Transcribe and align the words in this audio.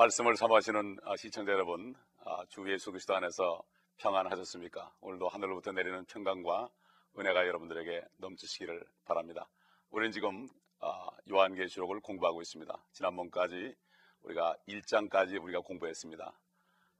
말씀을 0.00 0.34
삼하시는 0.34 0.96
아, 1.04 1.14
시청자 1.18 1.52
여러분, 1.52 1.94
아, 2.24 2.42
주 2.48 2.64
예수 2.72 2.90
그리스도 2.90 3.14
안에서 3.16 3.62
평안하셨습니까? 3.98 4.94
오늘도 5.02 5.28
하늘로부터 5.28 5.72
내리는 5.72 6.06
평강과 6.06 6.70
은혜가 7.18 7.46
여러분들에게 7.46 8.06
넘치시기를 8.16 8.82
바랍니다. 9.04 9.46
우리는 9.90 10.10
지금 10.10 10.48
아, 10.78 11.06
요한계시록을 11.30 12.00
공부하고 12.00 12.40
있습니다. 12.40 12.82
지난번까지 12.92 13.74
우리가 14.22 14.56
1장까지 14.68 15.38
우리가 15.42 15.60
공부했습니다. 15.60 16.32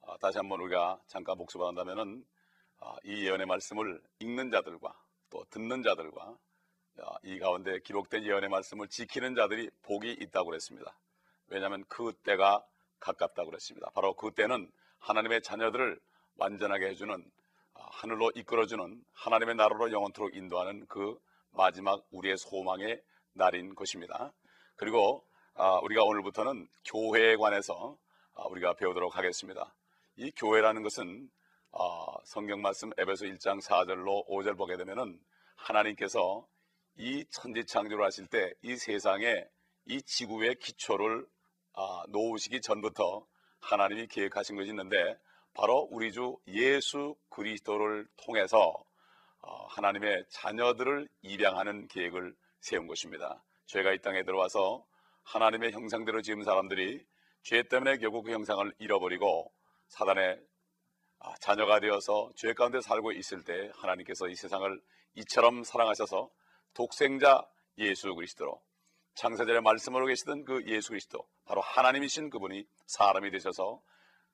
아, 0.02 0.16
다시 0.18 0.36
한번 0.36 0.60
우리가 0.60 1.00
잠깐 1.06 1.38
복습한다면은 1.38 2.22
아, 2.80 2.96
이 3.04 3.24
예언의 3.24 3.46
말씀을 3.46 3.98
읽는 4.18 4.50
자들과 4.50 4.94
또 5.30 5.42
듣는 5.48 5.82
자들과 5.82 6.36
아, 6.98 7.16
이 7.22 7.38
가운데 7.38 7.78
기록된 7.80 8.24
예언의 8.24 8.50
말씀을 8.50 8.88
지키는 8.88 9.36
자들이 9.36 9.70
복이 9.84 10.18
있다고 10.20 10.50
그랬습니다. 10.50 10.94
왜냐하면 11.46 11.82
그 11.88 12.12
때가 12.24 12.62
가깝다고 13.00 13.50
그랬습니다. 13.50 13.90
바로 13.94 14.14
그 14.14 14.30
때는 14.32 14.70
하나님의 14.98 15.42
자녀들을 15.42 15.98
완전하게 16.36 16.88
해주는 16.90 17.14
아, 17.74 17.88
하늘로 17.92 18.30
이끌어주는 18.34 19.04
하나님의 19.12 19.54
나라로 19.56 19.90
영원토록 19.92 20.34
인도하는 20.34 20.86
그 20.86 21.18
마지막 21.52 22.04
우리의 22.10 22.36
소망의 22.36 23.02
날인 23.34 23.74
것입니다. 23.74 24.32
그리고 24.76 25.24
아, 25.54 25.78
우리가 25.82 26.02
오늘부터는 26.04 26.68
교회에 26.84 27.36
관해서 27.36 27.96
아, 28.34 28.44
우리가 28.48 28.74
배우도록 28.74 29.16
하겠습니다. 29.16 29.74
이 30.16 30.30
교회라는 30.36 30.82
것은 30.82 31.30
성경 32.24 32.60
말씀 32.62 32.90
에베소 32.98 33.26
1장 33.26 33.62
4절로 33.62 34.26
5절 34.28 34.56
보게 34.58 34.76
되면은 34.76 35.18
하나님께서 35.56 36.46
이 36.96 37.24
천지 37.30 37.64
창조를 37.64 38.04
하실 38.04 38.26
때 38.26 38.52
이 38.62 38.76
세상에 38.76 39.44
이 39.86 40.02
지구의 40.02 40.56
기초를 40.56 41.26
아, 41.74 42.04
놓으시기 42.08 42.60
전부터 42.60 43.26
하나님이 43.60 44.06
계획하신 44.08 44.56
것이 44.56 44.70
있는데 44.70 45.18
바로 45.54 45.88
우리 45.90 46.12
주 46.12 46.36
예수 46.48 47.16
그리스도를 47.28 48.06
통해서 48.16 48.74
어, 49.42 49.66
하나님의 49.68 50.24
자녀들을 50.28 51.08
입양하는 51.22 51.88
계획을 51.88 52.34
세운 52.60 52.86
것입니다. 52.86 53.42
죄가 53.66 53.92
이 53.92 53.98
땅에 54.00 54.22
들어와서 54.22 54.84
하나님의 55.24 55.72
형상대로 55.72 56.22
지은 56.22 56.44
사람들이 56.44 57.04
죄 57.42 57.62
때문에 57.62 57.98
결국 57.98 58.24
그 58.24 58.32
형상을 58.32 58.72
잃어버리고 58.78 59.52
사단의 59.88 60.40
아, 61.20 61.34
자녀가 61.40 61.80
되어서 61.80 62.30
죄 62.36 62.52
가운데 62.54 62.80
살고 62.80 63.12
있을 63.12 63.44
때 63.44 63.70
하나님께서 63.74 64.28
이 64.28 64.34
세상을 64.34 64.80
이처럼 65.16 65.64
사랑하셔서 65.64 66.30
독생자 66.74 67.46
예수 67.78 68.14
그리스도로 68.14 68.60
창세전에 69.20 69.60
말씀으로 69.60 70.06
계시던 70.06 70.46
그 70.46 70.64
예수 70.64 70.88
그리스도 70.88 71.22
바로 71.44 71.60
하나님이신 71.60 72.30
그분이 72.30 72.64
사람이 72.86 73.30
되셔서 73.30 73.82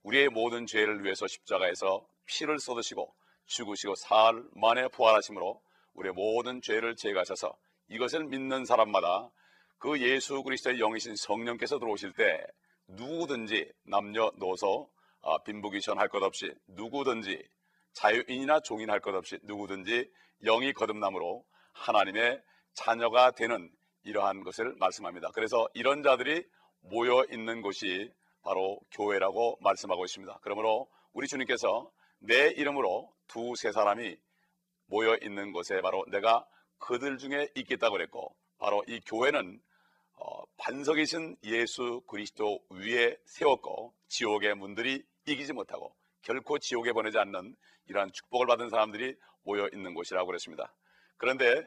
우리의 0.05 0.29
모든 0.29 0.65
죄를 0.65 1.03
위해서 1.03 1.27
십자가에서 1.27 2.07
피를 2.27 2.61
쏟으시고 2.61 3.13
죽으시고 3.47 3.97
사흘 3.97 4.49
만에 4.55 4.87
부활하심으로 4.87 5.61
우리의 5.95 6.15
모든 6.15 6.63
죄를 6.63 6.95
제거하셔서 6.95 7.57
이것을 7.89 8.27
믿는 8.27 8.65
사람마다 8.65 9.29
그 9.79 10.01
예수 10.01 10.45
그리스도의 10.45 10.79
영이신 10.79 11.17
성령께서 11.17 11.81
들어오실 11.81 12.13
때 12.13 12.47
누구든지 12.87 13.69
남녀노소 13.87 14.89
아, 15.23 15.39
빈부귀천 15.43 15.99
할 15.99 16.09
것 16.11 16.23
없이 16.23 16.55
누구든지 16.69 17.43
자유인이나 17.95 18.61
종인 18.61 18.89
할 18.89 19.01
것 19.01 19.17
없이 19.17 19.37
누구든지 19.43 20.09
영이 20.45 20.75
거듭남으로 20.75 21.45
하나님의 21.73 22.41
자녀가 22.75 23.33
되는 23.33 23.69
이러한 24.07 24.45
것을 24.45 24.75
말씀합니다. 24.79 25.31
그래서 25.35 25.69
이런 25.75 26.03
자들이 26.03 26.47
모여 26.81 27.25
있는 27.31 27.61
곳이 27.61 28.11
바로 28.43 28.79
교회라고 28.93 29.59
말씀하고 29.61 30.05
있습니다. 30.05 30.39
그러므로 30.43 30.89
우리 31.13 31.27
주님께서 31.27 31.91
내 32.21 32.49
이름으로 32.51 33.13
두세 33.27 33.73
사람이 33.73 34.17
모여 34.87 35.17
있는 35.23 35.53
곳에 35.53 35.81
바로 35.81 36.05
내가 36.11 36.47
그들 36.79 37.19
중에 37.19 37.49
있겠다고 37.57 37.95
그랬고 37.95 38.35
바로 38.59 38.85
이 38.87 39.01
교회는 39.01 39.61
어, 40.19 40.45
반석이신 40.57 41.37
예수 41.45 42.01
그리스도 42.07 42.61
위에 42.71 43.17
세웠고 43.27 43.93
지옥의 44.09 44.55
문들이 44.55 45.03
이기지 45.27 45.53
못하고 45.53 45.95
결코 46.23 46.59
지옥에 46.59 46.93
보내지 46.93 47.19
않는 47.19 47.57
이러한 47.89 48.13
축복을 48.13 48.47
받은 48.47 48.71
사람들이 48.71 49.17
모여 49.43 49.69
있는 49.73 49.95
곳이라고 49.95 50.27
그랬습니다. 50.27 50.73
그런데 51.17 51.59
어, 51.59 51.65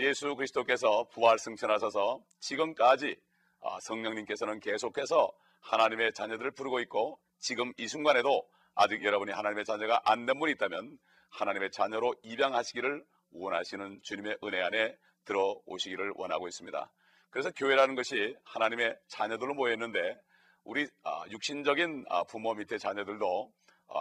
예수 0.00 0.34
그리스도께서 0.34 1.04
부활 1.12 1.38
승천하셔서 1.38 2.20
지금까지 2.40 3.16
어, 3.60 3.80
성령님께서는 3.80 4.60
계속해서 4.60 5.32
하나님의 5.60 6.12
자녀들을 6.14 6.50
부르고 6.52 6.80
있고 6.80 7.18
지금 7.38 7.72
이 7.78 7.88
순간에도 7.88 8.46
아직 8.74 9.04
여러분이 9.04 9.32
하나님의 9.32 9.64
자녀가 9.64 10.00
안 10.04 10.26
된 10.26 10.38
분이 10.38 10.52
있다면 10.52 10.98
하나님의 11.30 11.70
자녀로 11.70 12.14
입양하시기를 12.22 13.04
원하시는 13.32 14.00
주님의 14.02 14.38
은혜 14.44 14.62
안에 14.62 14.96
들어오시기를 15.24 16.12
원하고 16.16 16.46
있습니다. 16.46 16.90
그래서 17.30 17.50
교회라는 17.52 17.94
것이 17.96 18.36
하나님의 18.44 18.96
자녀들로 19.08 19.54
모였는데 19.54 20.16
우리 20.64 20.86
아, 21.04 21.24
육신적인 21.30 22.06
아, 22.08 22.24
부모 22.24 22.54
밑에 22.54 22.78
자녀들도 22.78 23.52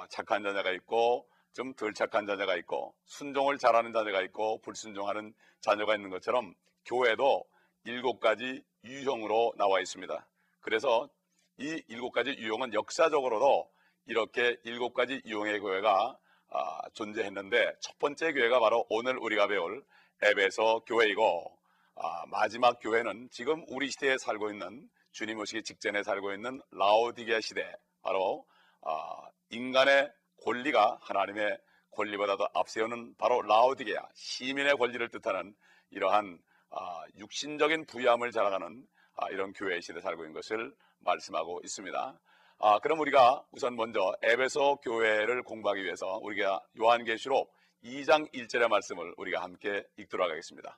착한 0.09 0.43
자녀가 0.43 0.71
있고 0.71 1.27
좀 1.55 1.73
덜 1.73 1.93
착한 1.93 2.27
자녀가 2.27 2.55
있고 2.57 2.93
순종을 3.05 3.57
잘하는 3.57 3.93
자녀가 3.93 4.21
있고 4.23 4.59
불순종하는 4.61 5.33
자녀가 5.61 5.95
있는 5.95 6.09
것처럼 6.09 6.53
교회도 6.85 7.45
일곱 7.85 8.19
가지 8.19 8.61
유형으로 8.83 9.53
나와 9.57 9.79
있습니다. 9.79 10.27
그래서 10.59 11.09
이 11.57 11.81
일곱 11.87 12.11
가지 12.11 12.31
유형은 12.31 12.73
역사적으로도 12.73 13.71
이렇게 14.05 14.57
일곱 14.63 14.93
가지 14.93 15.21
유형의 15.25 15.61
교회가 15.61 16.17
아, 16.49 16.89
존재했는데 16.93 17.75
첫 17.79 17.97
번째 17.99 18.33
교회가 18.33 18.59
바로 18.59 18.85
오늘 18.89 19.17
우리가 19.17 19.47
배울 19.47 19.83
에베소 20.21 20.81
교회이고 20.85 21.57
아, 21.95 22.25
마지막 22.27 22.79
교회는 22.81 23.29
지금 23.31 23.63
우리 23.69 23.89
시대에 23.89 24.17
살고 24.17 24.51
있는 24.51 24.89
주님 25.13 25.39
오시기 25.39 25.63
직전에 25.63 26.03
살고 26.03 26.33
있는 26.33 26.61
라오디게 26.71 27.39
시대 27.39 27.73
바로 28.01 28.45
아, 28.81 29.29
인간의 29.49 30.11
권리가 30.45 30.99
하나님의 31.01 31.57
권리보다도 31.91 32.47
앞세우는 32.53 33.15
바로 33.17 33.41
라오디게아 33.41 34.09
시민의 34.13 34.77
권리를 34.77 35.09
뜻하는 35.09 35.55
이러한 35.89 36.39
아, 36.69 37.03
육신적인 37.17 37.85
부유함을 37.87 38.31
자랑하는 38.31 38.85
아, 39.15 39.29
이런 39.31 39.53
교회 39.53 39.81
시대 39.81 40.01
살고 40.01 40.23
있는 40.23 40.33
것을 40.33 40.75
말씀하고 40.99 41.61
있습니다. 41.63 42.19
아, 42.59 42.79
그럼 42.79 42.99
우리가 42.99 43.43
우선 43.51 43.75
먼저 43.75 44.13
에베소 44.21 44.77
교회를 44.83 45.43
공부하기 45.43 45.83
위해서 45.83 46.19
우리가 46.21 46.61
요한계시록 46.79 47.51
2장 47.83 48.31
1절의 48.33 48.67
말씀을 48.67 49.13
우리가 49.17 49.41
함께 49.41 49.83
읽도록 49.97 50.29
하겠습니다. 50.29 50.77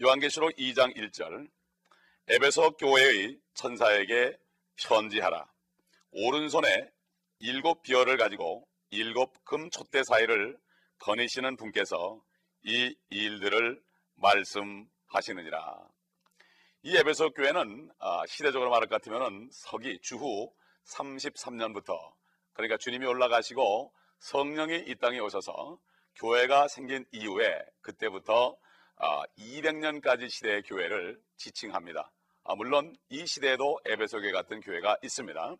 요한계시록 0.00 0.52
2장 0.56 0.94
1절 0.96 1.48
에베소 2.28 2.72
교회의 2.72 3.38
천사에게 3.54 4.38
편지하라. 4.76 5.50
오른손에 6.10 6.90
일곱 7.40 7.82
비어를 7.82 8.16
가지고 8.16 8.66
일곱 8.90 9.44
금 9.44 9.70
촛대 9.70 10.02
사이를 10.02 10.58
거니시는 10.98 11.56
분께서 11.56 12.20
이 12.62 12.94
일들을 13.10 13.80
말씀하시느니라. 14.16 15.88
이 16.82 16.96
에베소 16.96 17.30
교회는 17.30 17.90
아, 17.98 18.26
시대적으로 18.26 18.70
말할 18.70 18.88
것 18.88 19.00
같으면 19.00 19.48
서기 19.52 20.00
주후 20.02 20.52
33년부터 20.86 21.96
그러니까 22.54 22.76
주님이 22.78 23.06
올라가시고 23.06 23.92
성령이 24.18 24.84
이 24.86 24.94
땅에 24.96 25.20
오셔서 25.20 25.78
교회가 26.16 26.66
생긴 26.66 27.04
이후에 27.12 27.64
그때부터 27.82 28.56
200년까지 29.38 30.24
아, 30.24 30.28
시대의 30.28 30.62
교회를 30.62 31.20
지칭합니다. 31.36 32.10
아, 32.44 32.54
물론 32.56 32.96
이 33.10 33.26
시대에도 33.26 33.78
에베소 33.84 34.20
교회 34.20 34.32
같은 34.32 34.60
교회가 34.60 34.96
있습니다. 35.02 35.54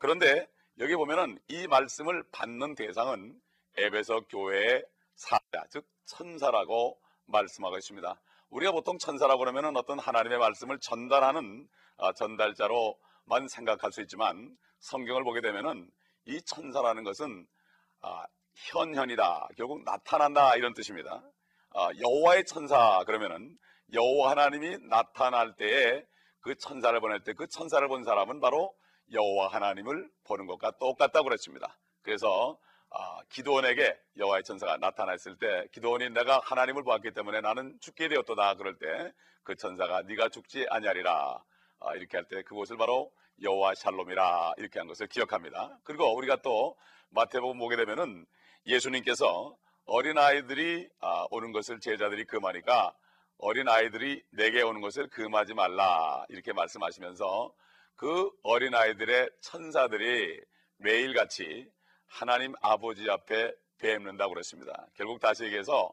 그런데 0.00 0.46
여기 0.80 0.96
보면은 0.96 1.38
이 1.46 1.68
말씀을 1.68 2.24
받는 2.32 2.74
대상은 2.74 3.40
에베소 3.76 4.22
교회의 4.22 4.84
사자, 5.14 5.64
즉 5.70 5.86
천사라고 6.04 6.98
말씀하고 7.26 7.78
있습니다. 7.78 8.20
우리가 8.50 8.72
보통 8.72 8.98
천사라고 8.98 9.38
그러면은 9.38 9.76
어떤 9.76 10.00
하나님의 10.00 10.38
말씀을 10.38 10.80
전달하는 10.80 11.68
어, 11.96 12.12
전달자로만 12.12 13.46
생각할 13.48 13.92
수 13.92 14.00
있지만 14.02 14.56
성경을 14.80 15.22
보게 15.22 15.40
되면은 15.40 15.88
이 16.26 16.42
천사라는 16.42 17.04
것은 17.04 17.46
아, 18.00 18.24
현현이다, 18.54 19.50
결국 19.56 19.84
나타난다 19.84 20.56
이런 20.56 20.74
뜻입니다. 20.74 21.22
아, 21.70 21.88
여호와의 22.02 22.46
천사 22.46 23.04
그러면은 23.04 23.56
여호와 23.92 24.30
하나님이 24.32 24.78
나타날 24.88 25.54
때에 25.54 26.04
그 26.40 26.56
천사를 26.56 26.98
보낼 27.00 27.22
때 27.22 27.32
그 27.32 27.46
천사를 27.46 27.86
본 27.86 28.02
사람은 28.02 28.40
바로 28.40 28.74
여호와 29.12 29.48
하나님을 29.48 30.10
보는 30.24 30.46
것과 30.46 30.72
똑같다고 30.78 31.24
그랬습니다. 31.24 31.76
그래서 32.02 32.58
아, 32.90 33.20
기도원에게 33.28 33.98
여호와의 34.18 34.44
천사가 34.44 34.76
나타났을 34.76 35.36
때 35.38 35.66
기도원이 35.72 36.10
내가 36.10 36.40
하나님을 36.44 36.84
보았기 36.84 37.10
때문에 37.12 37.40
나는 37.40 37.76
죽게 37.80 38.08
되었도다 38.08 38.54
그럴 38.54 38.78
때 38.78 38.86
그 39.44 39.54
천사가 39.56 40.02
네가 40.02 40.30
죽지 40.30 40.66
아니하리라 40.70 41.42
아, 41.80 41.94
이렇게 41.96 42.16
할 42.16 42.24
때 42.28 42.42
그곳을 42.42 42.76
바로 42.78 43.12
여호와 43.42 43.74
샬롬이라 43.74 44.54
이렇게 44.56 44.78
한 44.78 44.88
것을 44.88 45.06
기억합니다. 45.06 45.78
그리고 45.84 46.14
우리가 46.16 46.36
또 46.42 46.76
마태복음 47.10 47.58
보게 47.58 47.76
되면은 47.76 48.26
예수님께서 48.66 49.54
어린 49.86 50.16
아이들이 50.16 50.88
아, 51.00 51.26
오는 51.30 51.52
것을 51.52 51.78
제자들이 51.80 52.24
금하니까 52.24 52.94
어린 53.38 53.68
아이들이 53.68 54.22
내게 54.30 54.62
오는 54.62 54.80
것을 54.80 55.08
금하지 55.08 55.52
말라 55.54 56.24
이렇게 56.30 56.52
말씀하시면서 56.54 57.52
그 57.96 58.30
어린 58.42 58.74
아이들의 58.74 59.30
천사들이 59.40 60.40
매일같이 60.78 61.70
하나님 62.06 62.54
아버지 62.60 63.08
앞에 63.08 63.52
뵙는다고 63.78 64.34
그랬습니다. 64.34 64.86
결국 64.94 65.20
다시 65.20 65.44
얘기해서 65.44 65.92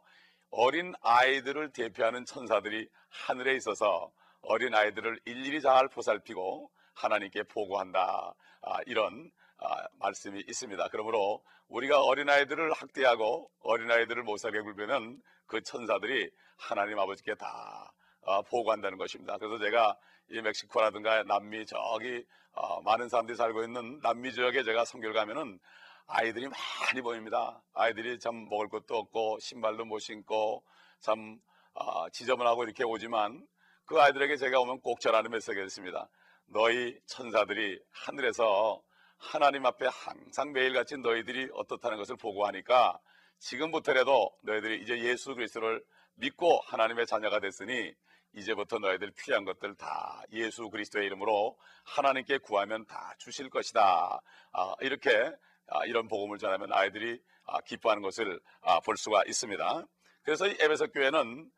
어린 0.49 0.93
아이들을 1.01 1.71
대표하는 1.71 2.25
천사들이 2.25 2.89
하늘에 3.09 3.55
있어서 3.55 4.11
어린 4.41 4.73
아이들을 4.73 5.19
일일이 5.25 5.61
잘 5.61 5.87
보살피고 5.87 6.71
하나님께 6.93 7.43
보고한다. 7.43 8.33
아, 8.61 8.77
이런 8.85 9.31
아, 9.57 9.87
말씀이 9.99 10.43
있습니다. 10.47 10.87
그러므로 10.89 11.43
우리가 11.67 12.01
어린 12.01 12.29
아이들을 12.29 12.73
학대하고 12.73 13.49
어린 13.61 13.89
아이들을 13.89 14.23
못살게 14.23 14.61
굴면 14.61 15.21
그 15.45 15.61
천사들이 15.61 16.31
하나님 16.57 16.99
아버지께 16.99 17.35
다 17.35 17.93
아, 18.23 18.41
보고한다는 18.41 18.97
것입니다. 18.97 19.37
그래서 19.37 19.57
제가 19.59 19.97
이 20.31 20.41
멕시코라든가 20.41 21.23
남미 21.23 21.65
저기 21.65 22.23
어, 22.53 22.81
많은 22.81 23.09
사람들이 23.09 23.35
살고 23.35 23.63
있는 23.63 23.99
남미 24.01 24.33
지역에 24.33 24.63
제가 24.63 24.85
성교를 24.85 25.13
가면은 25.13 25.59
아이들이 26.07 26.47
많이 26.47 27.01
보입니다. 27.01 27.61
아이들이 27.73 28.19
참 28.19 28.47
먹을 28.49 28.69
것도 28.69 28.97
없고 28.97 29.39
신발도 29.39 29.85
못 29.85 29.99
신고 29.99 30.63
참 30.99 31.39
어, 31.73 32.09
지저분하고 32.09 32.63
이렇게 32.63 32.83
오지만 32.83 33.45
그 33.85 33.99
아이들에게 33.99 34.37
제가 34.37 34.59
오면 34.59 34.81
꼭 34.81 34.99
전하는 34.99 35.31
메시지가 35.31 35.61
있습니다. 35.63 36.09
너희 36.47 36.97
천사들이 37.07 37.79
하늘에서 37.91 38.81
하나님 39.17 39.65
앞에 39.65 39.87
항상 39.87 40.51
매일같이 40.51 40.97
너희들이 40.97 41.49
어떻다는 41.53 41.97
것을 41.97 42.15
보고하니까 42.17 42.99
지금부터라도 43.39 44.31
너희들이 44.43 44.81
이제 44.81 44.99
예수 44.99 45.35
그리스도를 45.35 45.83
믿고 46.15 46.59
하나님의 46.65 47.05
자녀가 47.05 47.39
됐으니 47.39 47.93
이제부터 48.33 48.79
너희들 48.79 49.11
필요한 49.11 49.45
것들 49.45 49.75
다 49.75 50.23
예수 50.31 50.69
그리스도의 50.69 51.05
이름으로 51.05 51.57
하나님께 51.83 52.39
구하면 52.39 52.85
다 52.85 53.13
주실 53.17 53.49
것이다. 53.49 54.21
아, 54.53 54.75
이렇게 54.81 55.31
아, 55.67 55.85
이런 55.85 56.07
복음을 56.07 56.37
전하면 56.37 56.71
아이들이 56.71 57.21
아, 57.45 57.59
기뻐하는 57.61 58.01
것을 58.01 58.39
아, 58.61 58.79
볼 58.79 58.97
수가 58.97 59.23
있습니다. 59.25 59.85
그래서 60.23 60.47
이 60.47 60.55
에베소 60.59 60.87
교회는 60.87 61.49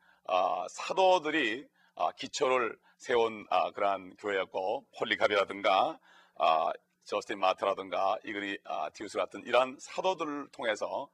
사도들이 0.70 1.66
기초를 2.16 2.76
세운 2.96 3.46
그러한 3.74 4.16
교회였고 4.16 4.86
폴리갑이라든가 4.98 5.98
저스틴 7.04 7.38
마트라든가 7.40 8.16
이그리 8.24 8.58
디우스 8.94 9.18
같은 9.18 9.44
이러한 9.44 9.76
사도들을 9.78 10.48
통해서 10.50 11.10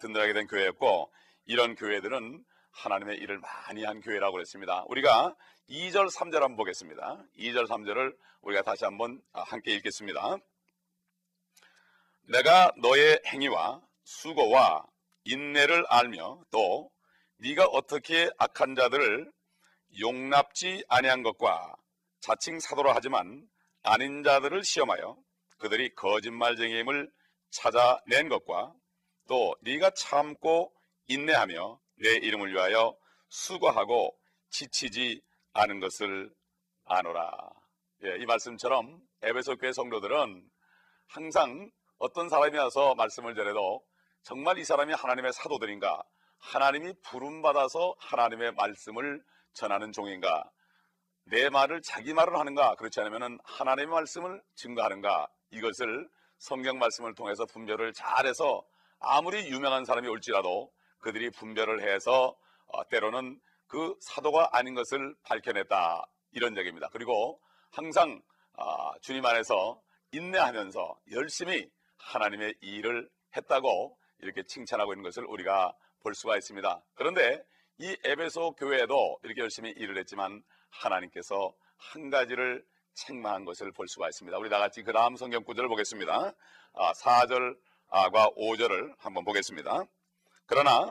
든든하게 0.00 0.32
된 0.32 0.48
교회였고 0.48 1.12
이런 1.44 1.76
교회들은 1.76 2.44
하나님의 2.70 3.18
일을 3.18 3.38
많이 3.38 3.84
한 3.84 4.00
교회라고 4.00 4.32
그랬습니다. 4.32 4.84
우리가 4.88 5.34
2절, 5.68 6.10
3절 6.10 6.34
한번 6.34 6.56
보겠습니다. 6.56 7.24
2절, 7.36 7.66
3절을 7.66 8.16
우리가 8.42 8.62
다시 8.62 8.84
한번 8.84 9.20
함께 9.32 9.72
읽겠습니다. 9.74 10.36
내가 12.22 12.72
너의 12.80 13.20
행위와 13.26 13.80
수고와 14.04 14.86
인내를 15.24 15.84
알며 15.88 16.42
또 16.50 16.90
네가 17.38 17.66
어떻게 17.66 18.30
악한 18.38 18.74
자들을 18.74 19.30
용납지 20.00 20.84
아니한 20.88 21.22
것과 21.22 21.74
자칭 22.20 22.60
사도라 22.60 22.94
하지만 22.94 23.48
아닌 23.82 24.22
자들을 24.22 24.64
시험하여 24.64 25.16
그들이 25.58 25.94
거짓말쟁이임을 25.94 27.10
찾아낸 27.50 28.28
것과 28.28 28.74
또 29.28 29.54
네가 29.62 29.90
참고 29.90 30.72
인내하며 31.06 31.80
내 32.00 32.10
이름을 32.16 32.52
위하여 32.52 32.96
수고하고 33.28 34.16
지치지 34.50 35.20
않은 35.52 35.80
것을 35.80 36.32
아노라. 36.84 37.32
예, 38.04 38.16
이 38.18 38.26
말씀처럼 38.26 39.00
에베소 39.22 39.56
교회 39.56 39.72
성도들은 39.72 40.48
항상 41.08 41.70
어떤 41.98 42.28
사람이 42.28 42.56
와서 42.56 42.94
말씀을 42.94 43.34
전해도 43.34 43.82
정말 44.22 44.58
이 44.58 44.64
사람이 44.64 44.92
하나님의 44.92 45.32
사도들인가? 45.32 46.02
하나님이 46.38 46.94
부름받아서 47.02 47.96
하나님의 47.98 48.52
말씀을 48.52 49.22
전하는 49.52 49.90
종인가? 49.92 50.48
내 51.24 51.50
말을 51.50 51.82
자기 51.82 52.14
말을 52.14 52.38
하는가? 52.38 52.76
그렇지 52.76 53.00
않으면 53.00 53.38
하나님의 53.42 53.88
말씀을 53.88 54.40
증거하는가? 54.54 55.28
이것을 55.50 56.08
성경 56.38 56.78
말씀을 56.78 57.14
통해서 57.14 57.44
분별을 57.46 57.92
잘해서 57.92 58.64
아무리 59.00 59.48
유명한 59.48 59.84
사람이 59.84 60.06
올지라도 60.08 60.70
그들이 61.00 61.30
분별을 61.30 61.82
해서 61.82 62.36
어, 62.66 62.88
때로는 62.88 63.40
그 63.66 63.96
사도가 64.00 64.50
아닌 64.52 64.74
것을 64.74 65.14
밝혀냈다 65.22 66.06
이런 66.32 66.56
얘기입니다. 66.56 66.88
그리고 66.92 67.40
항상 67.70 68.20
어, 68.54 68.98
주님 69.00 69.24
안에서 69.24 69.80
인내하면서 70.12 71.00
열심히 71.12 71.70
하나님의 71.98 72.54
일을 72.60 73.08
했다고 73.36 73.98
이렇게 74.20 74.42
칭찬하고 74.42 74.92
있는 74.92 75.04
것을 75.04 75.24
우리가 75.24 75.74
볼 76.00 76.14
수가 76.14 76.36
있습니다. 76.36 76.82
그런데 76.94 77.42
이 77.78 77.96
에베소 78.04 78.52
교회도 78.52 79.20
이렇게 79.22 79.42
열심히 79.42 79.70
일을 79.70 79.98
했지만 79.98 80.42
하나님께서 80.70 81.52
한 81.76 82.10
가지를 82.10 82.64
책망한 82.94 83.44
것을 83.44 83.70
볼 83.72 83.86
수가 83.86 84.08
있습니다. 84.08 84.36
우리 84.38 84.50
다 84.50 84.58
같이 84.58 84.82
그 84.82 84.92
다음 84.92 85.16
성경 85.16 85.44
구절을 85.44 85.68
보겠습니다. 85.68 86.32
4절과 86.74 87.56
아, 87.90 88.10
5절을 88.10 88.94
한번 88.98 89.24
보겠습니다. 89.24 89.84
그러나 90.48 90.90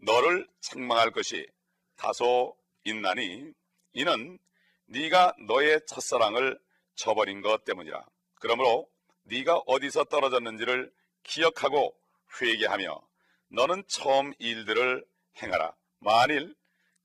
너를 0.00 0.46
책망할 0.60 1.12
것이 1.12 1.48
다소 1.96 2.54
있나니 2.84 3.50
이는 3.94 4.38
네가 4.84 5.34
너의 5.46 5.80
첫사랑을 5.86 6.60
저버린 6.94 7.40
것 7.40 7.64
때문이라. 7.64 8.04
그러므로 8.34 8.86
네가 9.22 9.62
어디서 9.66 10.04
떨어졌는지를 10.04 10.92
기억하고 11.22 11.96
회개하며 12.38 13.08
너는 13.48 13.82
처음 13.88 14.34
일들을 14.38 15.06
행하라. 15.42 15.74
만일 16.00 16.54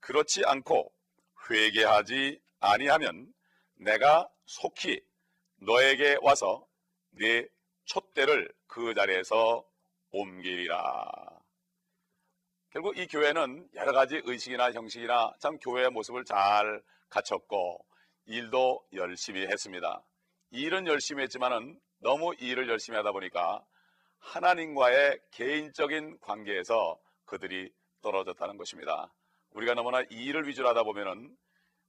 그렇지 0.02 0.44
않고 0.46 0.92
회개하지 1.50 2.42
아니하면 2.60 3.34
내가 3.76 4.30
속히 4.46 5.02
너에게 5.62 6.18
와서 6.22 6.68
네 7.12 7.48
촛대를 7.86 8.54
그 8.68 8.94
자리에서 8.94 9.66
옮기리라. 10.12 11.37
결국 12.78 12.96
이 13.00 13.08
교회는 13.08 13.68
여러 13.74 13.92
가지 13.92 14.22
의식이나 14.24 14.72
형식이나 14.72 15.34
참 15.40 15.58
교회의 15.58 15.90
모습을 15.90 16.24
잘 16.26 16.80
갖췄고 17.10 17.84
일도 18.28 18.86
열심히 18.94 19.48
했습니다. 19.48 20.06
일은 20.52 20.86
열심히 20.86 21.24
했지만은 21.24 21.80
너무 22.02 22.36
일을 22.36 22.70
열심히 22.70 22.96
하다 22.98 23.14
보니까 23.14 23.66
하나님과의 24.20 25.20
개인적인 25.32 26.20
관계에서 26.22 27.00
그들이 27.26 27.74
떨어졌다는 28.04 28.58
것입니다. 28.58 29.12
우리가 29.54 29.74
너무나 29.74 30.04
일을 30.12 30.48
위주로 30.48 30.70
하다 30.70 30.84
보면은 30.84 31.36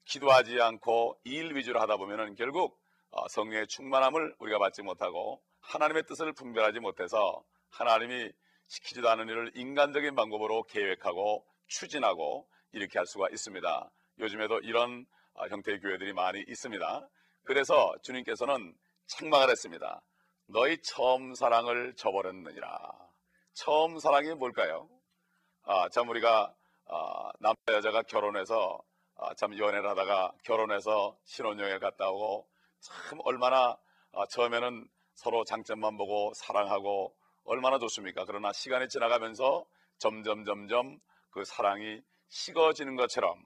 기도하지 0.07 0.59
않고 0.59 1.21
일 1.25 1.55
위주로 1.55 1.83
하다 1.83 1.99
보면은 1.99 2.35
결국 2.35 2.81
어, 3.11 3.29
성령의 3.29 3.67
충만함을 3.67 4.37
우리가 4.39 4.59
받지 4.59 4.81
못하고 4.81 5.43
하나님의 5.61 6.05
뜻을 6.07 6.33
분별하지 6.33 6.81
못해서 6.81 7.45
하나님이 7.69 8.33
시키지도 8.69 9.09
않은 9.11 9.29
일을 9.29 9.53
인간적인 9.55 10.15
방법으로 10.15 10.63
계획하고 10.65 11.45
추진하고 11.67 12.49
이렇게 12.73 12.99
할 12.99 13.07
수가 13.07 13.29
있습니다. 13.31 13.91
요즘에도 14.21 14.59
이런 14.61 15.07
어, 15.35 15.47
형태의 15.49 15.81
교회들이 15.81 16.13
많이 16.13 16.45
있습니다. 16.47 17.09
그래서 17.45 17.95
주님께서는 18.03 18.75
책망을 19.07 19.51
했습니다. 19.51 20.03
너희 20.47 20.79
처음 20.83 21.35
사랑을 21.35 21.95
저버렸느니라. 21.97 22.93
처음 23.55 23.99
사랑이 23.99 24.35
뭘까요? 24.35 24.89
아, 25.65 25.89
참 25.89 26.09
우리가 26.09 26.55
아, 26.87 27.31
남자 27.41 27.75
여자가 27.75 28.03
결혼해서 28.03 28.81
아, 29.17 29.35
참 29.35 29.57
연애를 29.59 29.89
하다가 29.91 30.33
결혼해서 30.45 31.17
신혼여행 31.25 31.81
갔다 31.81 32.09
오고 32.11 32.47
참 32.81 33.19
얼마나 33.25 33.77
아, 34.13 34.27
처음에는 34.31 34.89
서로 35.15 35.45
장점만 35.45 35.97
보고 35.97 36.33
사랑하고 36.35 37.15
얼마나 37.49 37.79
좋습니까? 37.79 38.25
그러나 38.27 38.53
시간이 38.53 38.89
지나가면서 38.89 39.65
점점 39.97 40.45
점점 40.45 41.01
그 41.31 41.45
사랑이 41.45 42.03
식어지는 42.29 42.95
것처럼 42.97 43.43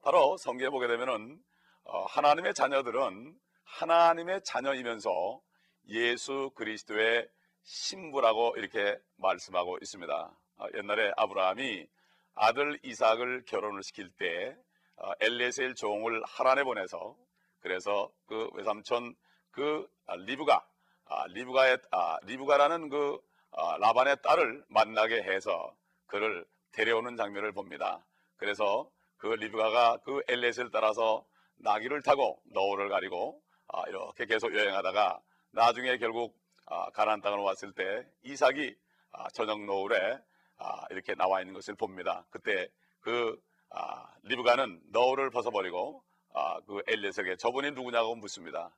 바로 0.00 0.36
성경에 0.36 0.70
보게 0.70 0.86
되면은 0.86 1.42
어, 1.84 2.04
하나님의 2.04 2.54
자녀들은 2.54 3.36
하나님의 3.64 4.42
자녀이면서 4.44 5.40
예수 5.88 6.52
그리스도의 6.54 7.28
신부라고 7.64 8.54
이렇게 8.56 8.96
말씀하고 9.16 9.78
있습니다. 9.82 10.32
아, 10.58 10.66
옛날에 10.74 11.12
아브라함이 11.16 11.86
아들 12.34 12.78
이삭을 12.84 13.44
결혼을 13.46 13.82
시킬 13.82 14.08
때 14.10 14.56
아, 14.98 15.12
엘리에셀 15.20 15.74
종을 15.74 16.22
하란에 16.26 16.62
보내서 16.62 17.16
그래서 17.60 18.08
그 18.26 18.48
외삼촌 18.54 19.16
그 19.50 19.88
아, 20.06 20.14
리브가 20.14 20.64
아, 21.06 21.26
리브가의 21.26 21.78
아, 21.90 22.18
리브가라는 22.22 22.88
그 22.88 23.18
아, 23.18 23.31
라반의 23.52 24.16
딸을 24.22 24.64
만나게 24.68 25.22
해서 25.22 25.74
그를 26.06 26.44
데려오는 26.72 27.16
장면을 27.16 27.52
봅니다. 27.52 28.04
그래서 28.36 28.90
그 29.18 29.26
리브가가 29.26 29.98
그 30.04 30.20
엘렛을 30.28 30.70
따라서 30.72 31.24
나귀를 31.56 32.02
타고 32.02 32.42
너울을 32.52 32.88
가리고 32.88 33.40
아, 33.68 33.82
이렇게 33.88 34.26
계속 34.26 34.54
여행하다가 34.54 35.20
나중에 35.52 35.96
결국 35.98 36.36
아, 36.66 36.90
가나안 36.90 37.20
땅으로 37.20 37.42
왔을 37.44 37.72
때 37.72 38.06
이삭이 38.22 38.74
아, 39.12 39.28
저녁 39.30 39.64
노을에 39.64 40.18
아, 40.58 40.84
이렇게 40.90 41.14
나와 41.14 41.40
있는 41.40 41.54
것을 41.54 41.74
봅니다. 41.74 42.24
그때 42.30 42.68
그 43.00 43.40
아, 43.70 44.12
리브가는 44.24 44.80
너울을 44.92 45.30
벗어버리고 45.30 46.02
아, 46.34 46.60
그 46.66 46.82
엘렛에게 46.86 47.36
저분이 47.36 47.72
누구냐고 47.72 48.14
묻습니다. 48.16 48.74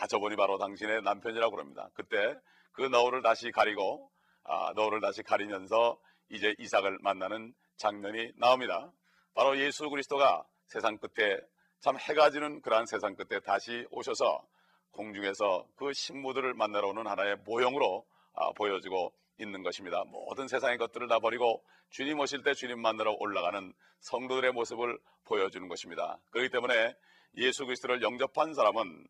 아, 0.00 0.06
저분이 0.06 0.36
바로 0.36 0.58
당신의 0.58 1.02
남편이라고 1.02 1.50
그럽니다. 1.54 1.90
그때 1.94 2.36
그 2.76 2.82
너울을 2.82 3.22
다시 3.22 3.50
가리고 3.50 4.10
아, 4.44 4.72
너울을 4.76 5.00
다시 5.00 5.22
가리면서 5.22 5.98
이제 6.28 6.54
이삭을 6.58 6.98
만나는 7.00 7.54
장면이 7.76 8.32
나옵니다. 8.36 8.92
바로 9.34 9.58
예수 9.58 9.88
그리스도가 9.88 10.44
세상 10.66 10.98
끝에 10.98 11.40
참 11.80 11.98
해가 11.98 12.30
지는 12.30 12.60
그러한 12.60 12.86
세상 12.86 13.16
끝에 13.16 13.40
다시 13.40 13.86
오셔서 13.90 14.46
공중에서 14.92 15.66
그 15.76 15.92
식무들을 15.92 16.54
만나러 16.54 16.88
오는 16.88 17.06
하나의 17.06 17.36
모형으로 17.44 18.06
아, 18.34 18.52
보여지고 18.52 19.12
있는 19.38 19.62
것입니다. 19.62 20.04
모든 20.06 20.46
세상의 20.46 20.76
것들을 20.78 21.08
다 21.08 21.18
버리고 21.18 21.64
주님 21.90 22.18
오실 22.20 22.42
때 22.42 22.52
주님 22.52 22.80
만나러 22.80 23.16
올라가는 23.18 23.72
성도들의 24.00 24.52
모습을 24.52 24.98
보여주는 25.24 25.66
것입니다. 25.68 26.18
그렇기 26.30 26.50
때문에 26.50 26.94
예수 27.38 27.64
그리스도를 27.64 28.02
영접한 28.02 28.54
사람은 28.54 29.06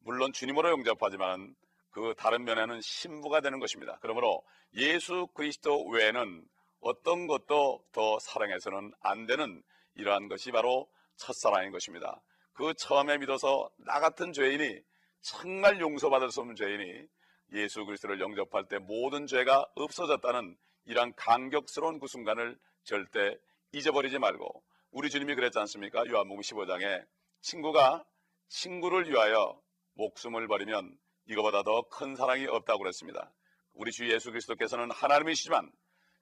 물론 0.00 0.32
주님으로 0.32 0.70
영접하지만 0.70 1.54
그 1.90 2.14
다른 2.16 2.44
면에는 2.44 2.80
신부가 2.80 3.40
되는 3.40 3.58
것입니다. 3.58 3.98
그러므로 4.00 4.42
예수 4.74 5.26
그리스도 5.34 5.86
외에는 5.88 6.44
어떤 6.80 7.26
것도 7.26 7.84
더 7.92 8.18
사랑해서는 8.20 8.92
안 9.00 9.26
되는 9.26 9.62
이러한 9.94 10.28
것이 10.28 10.50
바로 10.50 10.88
첫사랑인 11.16 11.72
것입니다. 11.72 12.22
그 12.52 12.74
처음에 12.74 13.18
믿어서 13.18 13.70
나 13.78 14.00
같은 14.00 14.32
죄인이 14.32 14.80
정말 15.20 15.80
용서받을 15.80 16.30
수 16.30 16.40
없는 16.40 16.56
죄인이 16.56 17.06
예수 17.52 17.84
그리스도를 17.84 18.20
영접할 18.20 18.66
때 18.68 18.78
모든 18.78 19.26
죄가 19.26 19.66
없어졌다는 19.74 20.56
이러한 20.86 21.14
감격스러운 21.16 21.98
그 21.98 22.06
순간을 22.06 22.58
절대 22.84 23.36
잊어버리지 23.72 24.18
말고 24.18 24.62
우리 24.92 25.10
주님이 25.10 25.34
그랬지 25.34 25.58
않습니까? 25.58 26.06
요한복음 26.06 26.40
15장에 26.40 27.04
친구가 27.42 28.04
친구를 28.48 29.08
위하여 29.08 29.60
목숨을 29.94 30.48
버리면 30.48 30.96
이거보다 31.30 31.62
더 31.62 31.82
큰 31.82 32.16
사랑이 32.16 32.46
없다고 32.46 32.80
그랬습니다. 32.80 33.32
우리 33.74 33.92
주 33.92 34.10
예수 34.10 34.30
그리스도께서는 34.32 34.90
하나님이시지만 34.90 35.70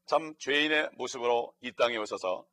참 0.07 0.35
죄인의 0.39 0.91
모습으로 0.99 1.55
이 1.63 1.73
땅에 1.73 1.97
오셔서 1.97 2.47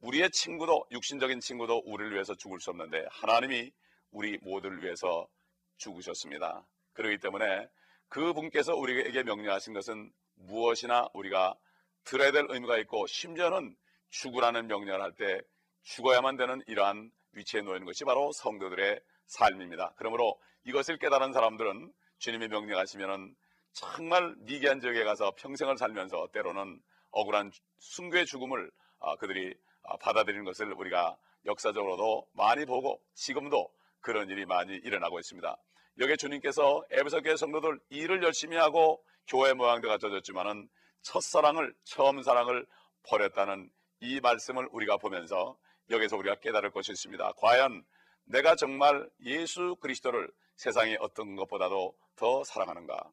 우리의 0.00 0.30
친구도 0.30 0.86
육신적인 0.90 1.40
친구도 1.40 1.82
우리를 1.84 2.12
위해서 2.14 2.34
죽을 2.34 2.58
수 2.58 2.70
없는데 2.70 3.06
하나님이 3.10 3.70
우리 4.12 4.38
모두를 4.38 4.82
위해서 4.82 5.28
죽으셨습니다. 5.76 6.66
그렇기 6.94 7.18
때문에 7.18 7.68
그 8.08 8.32
분께서 8.32 8.74
우리에게 8.74 9.22
명령하신 9.22 9.74
것은 9.74 10.10
무엇이나 10.36 11.06
우리가 11.12 11.54
들어야 12.04 12.32
될 12.32 12.46
의미가 12.48 12.78
있고 12.78 13.06
심지어는 13.06 13.76
죽으라는 14.08 14.66
명령을 14.68 15.02
할 15.02 15.12
때 15.12 15.40
죽어야만 15.82 16.36
되는 16.38 16.62
이러한 16.66 17.10
위치에 17.32 17.60
놓이는 17.60 17.84
것이 17.86 18.04
바로 18.04 18.32
성도들의 18.32 19.00
삶입니다. 19.30 19.94
그러므로 19.96 20.38
이것을 20.64 20.98
깨달은 20.98 21.32
사람들은 21.32 21.92
주님이 22.18 22.48
명령하시면은 22.48 23.34
정말 23.72 24.34
미개한 24.38 24.80
지역에 24.80 25.04
가서 25.04 25.32
평생을 25.36 25.78
살면서 25.78 26.28
때로는 26.32 26.80
억울한 27.12 27.52
순교의 27.78 28.26
죽음을 28.26 28.70
아, 28.98 29.16
그들이 29.16 29.54
아, 29.84 29.96
받아들이는 29.96 30.44
것을 30.44 30.72
우리가 30.72 31.16
역사적으로도 31.46 32.28
많이 32.32 32.66
보고 32.66 33.00
지금도 33.14 33.72
그런 34.00 34.28
일이 34.28 34.44
많이 34.44 34.74
일어나고 34.74 35.18
있습니다. 35.18 35.56
여기 36.00 36.16
주님께서 36.16 36.84
에베소 36.90 37.22
교회 37.22 37.36
성도들 37.36 37.80
일을 37.90 38.22
열심히 38.22 38.56
하고 38.56 39.02
교회 39.26 39.52
모양대가 39.52 39.98
젖었지만은 39.98 40.68
첫사랑을 41.02 41.74
처음 41.84 42.22
사랑을 42.22 42.66
버렸다는 43.04 43.70
이 44.00 44.20
말씀을 44.20 44.68
우리가 44.72 44.96
보면서 44.96 45.56
여기서 45.90 46.16
우리가 46.16 46.36
깨달을 46.36 46.70
것이 46.70 46.92
있습니다. 46.92 47.32
과연 47.38 47.84
내가 48.30 48.54
정말 48.54 49.10
예수 49.24 49.74
그리스도를 49.80 50.30
세상의 50.54 50.98
어떤 51.00 51.34
것보다도 51.34 51.96
더 52.14 52.44
사랑하는가? 52.44 53.10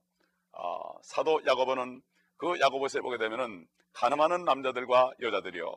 어, 0.51 1.01
사도 1.01 1.41
야고보는 1.45 2.03
그 2.37 2.59
야고보서에 2.59 3.01
보게 3.01 3.17
되면은 3.17 3.67
가늠하는 3.93 4.45
남자들과 4.45 5.13
여자들이요 5.19 5.75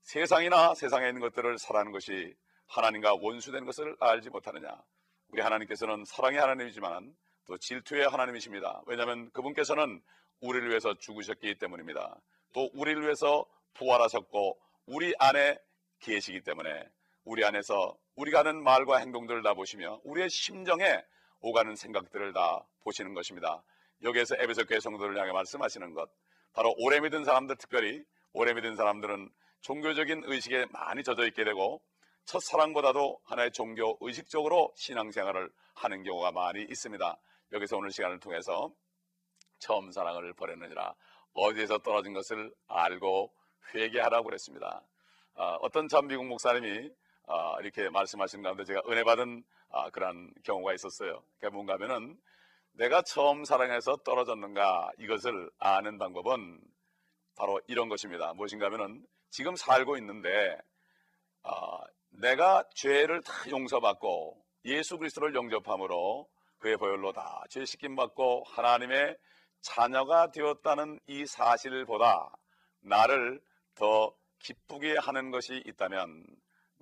세상이나 0.00 0.74
세상에 0.74 1.08
있는 1.08 1.20
것들을 1.20 1.58
사랑하는 1.58 1.92
것이 1.92 2.34
하나님과 2.66 3.16
원수된 3.20 3.66
것을 3.66 3.96
알지 4.00 4.30
못하느냐? 4.30 4.82
우리 5.28 5.42
하나님께서는 5.42 6.06
사랑의 6.06 6.40
하나님이지만 6.40 7.14
또 7.46 7.58
질투의 7.58 8.08
하나님이십니다. 8.08 8.82
왜냐하면 8.86 9.30
그분께서는 9.32 10.02
우리를 10.40 10.70
위해서 10.70 10.94
죽으셨기 10.94 11.58
때문입니다. 11.58 12.18
또 12.54 12.70
우리를 12.72 13.02
위해서 13.02 13.44
부활하셨고 13.74 14.58
우리 14.86 15.12
안에 15.18 15.58
계시기 16.00 16.40
때문에 16.40 16.88
우리 17.24 17.44
안에서 17.44 17.96
우리가 18.16 18.40
하는 18.40 18.62
말과 18.62 18.98
행동들을 18.98 19.42
다 19.42 19.54
보시며 19.54 20.00
우리의 20.04 20.28
심정에 20.28 21.02
오가는 21.40 21.74
생각들을 21.74 22.32
다 22.32 22.66
보시는 22.82 23.14
것입니다. 23.14 23.62
여기에서 24.02 24.36
에베소 24.38 24.66
교회 24.66 24.80
성도를 24.80 25.18
향해 25.18 25.32
말씀하시는 25.32 25.94
것 25.94 26.10
바로 26.52 26.74
오래 26.78 27.00
믿은 27.00 27.24
사람들 27.24 27.56
특별히 27.56 28.04
오래 28.32 28.52
믿은 28.52 28.76
사람들은 28.76 29.30
종교적인 29.62 30.24
의식에 30.26 30.66
많이 30.70 31.02
젖어 31.02 31.26
있게 31.26 31.44
되고 31.44 31.80
첫 32.26 32.40
사랑보다도 32.40 33.20
하나의 33.24 33.52
종교 33.52 33.96
의식적으로 34.00 34.72
신앙생활을 34.76 35.50
하는 35.74 36.02
경우가 36.02 36.32
많이 36.32 36.62
있습니다. 36.62 37.18
여기서 37.52 37.76
오늘 37.78 37.90
시간을 37.90 38.20
통해서 38.20 38.70
처음 39.58 39.90
사랑을 39.92 40.32
버렸느니라 40.34 40.94
어디에서 41.32 41.78
떨어진 41.78 42.12
것을 42.12 42.52
알고 42.68 43.32
회개하라고 43.74 44.24
그랬습니다. 44.24 44.82
어, 45.34 45.68
떤참 45.70 46.06
미국 46.06 46.26
목사님이 46.26 46.90
어, 47.26 47.58
이렇게 47.60 47.88
말씀하신 47.90 48.42
가운데 48.42 48.64
제가 48.64 48.82
은혜 48.88 49.02
받은 49.04 49.42
어, 49.68 49.90
그런 49.90 50.32
경우가 50.44 50.74
있었어요. 50.74 51.22
그게 51.38 51.48
뭔가 51.50 51.74
하면은 51.74 52.18
내가 52.72 53.02
처음 53.02 53.44
사랑해서 53.44 53.96
떨어졌는가 53.98 54.90
이것을 54.98 55.50
아는 55.58 55.98
방법은 55.98 56.60
바로 57.36 57.60
이런 57.66 57.88
것입니다. 57.88 58.32
무엇인가 58.34 58.66
하면은 58.66 59.04
지금 59.30 59.56
살고 59.56 59.96
있는데 59.98 60.58
어, 61.42 61.78
내가 62.10 62.64
죄를 62.74 63.22
다 63.22 63.32
용서받고 63.50 64.42
예수 64.66 64.98
그리스도를 64.98 65.34
영접함으로 65.34 66.28
그의 66.58 66.76
보혈로 66.76 67.12
다 67.12 67.42
죄 67.50 67.64
씻김 67.64 67.96
받고 67.96 68.44
하나님의 68.48 69.16
자녀가 69.60 70.30
되었다는 70.30 71.00
이 71.06 71.26
사실보다 71.26 72.30
나를 72.80 73.40
더 73.74 74.14
기쁘게 74.38 74.96
하는 74.98 75.30
것이 75.30 75.62
있다면 75.66 76.24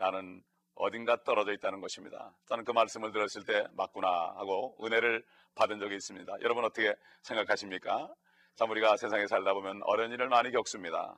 나는 0.02 0.42
어딘가 0.75 1.23
떨어져 1.23 1.52
있다는 1.52 1.80
것입니다. 1.80 2.35
저는 2.47 2.64
그 2.64 2.73
말씀을 2.73 3.12
들었을 3.12 3.44
때 3.44 3.64
맞구나 3.75 4.09
하고 4.37 4.76
은혜를 4.82 5.25
받은 5.54 5.78
적이 5.78 5.94
있습니다. 5.94 6.32
여러분 6.40 6.64
어떻게 6.64 6.92
생각하십니까? 7.23 8.12
참 8.56 8.71
우리가 8.71 8.97
세상에 8.97 9.28
살다 9.28 9.54
보면 9.54 9.80
어려운 9.85 10.11
일을 10.11 10.28
많이 10.28 10.50
겪습니다. 10.50 11.16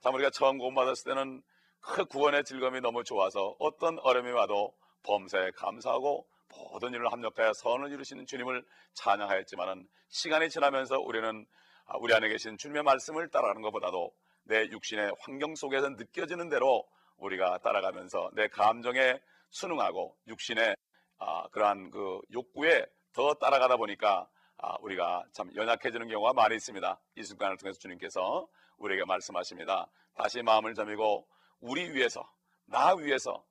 참 0.00 0.14
우리가 0.14 0.30
처음 0.30 0.56
구원받았을 0.56 1.04
때는 1.04 1.42
그 1.80 2.06
구원의 2.06 2.44
즐거움이 2.44 2.80
너무 2.80 3.04
좋아서 3.04 3.56
어떤 3.58 3.98
어려움이 3.98 4.30
와도 4.30 4.74
범사에 5.02 5.50
감사하고 5.50 6.26
모든 6.48 6.94
일을 6.94 7.12
합력하여 7.12 7.52
선을 7.52 7.92
이루시는 7.92 8.24
주님을 8.24 8.64
찬양하였지만은 8.94 9.86
시간이 10.08 10.48
지나면서 10.48 10.98
우리는 10.98 11.44
아, 11.86 11.98
우리 11.98 12.14
안에 12.14 12.28
계신 12.28 12.56
주님의 12.56 12.84
말씀을 12.84 13.28
따라가는 13.28 13.60
것보다도 13.60 14.14
내 14.44 14.62
육신의 14.70 15.12
환경 15.20 15.54
속에서 15.54 15.90
느껴지는 15.90 16.48
대로 16.48 16.86
우리가 17.18 17.58
따라가면서 17.58 18.30
내 18.34 18.48
감정에 18.48 19.20
순응하고 19.50 20.16
육신의 20.26 20.76
아, 21.18 21.48
그러한 21.48 21.90
그 21.90 22.20
욕구에 22.32 22.86
더 23.12 23.34
따라가다 23.34 23.76
보니까 23.76 24.28
아, 24.58 24.76
우리가 24.80 25.24
참 25.32 25.54
연약해지는 25.54 26.08
경우가 26.08 26.32
많이 26.32 26.56
있습니다. 26.56 27.00
이 27.16 27.22
순간을 27.22 27.56
통해서 27.56 27.78
주님께서 27.78 28.46
우리에게 28.78 29.04
말씀하십니다. 29.04 29.88
다시 30.14 30.42
마음을 30.42 30.74
점이고 30.74 31.26
우리 31.60 31.90
위해서 31.94 32.28
나 32.66 32.94
위해서 32.94 33.44